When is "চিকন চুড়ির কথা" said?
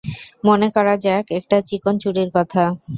1.69-2.63